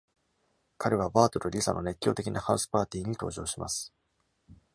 [0.79, 3.93] 彼はバートとリサの熱狂的なハウスパーティーに登場します。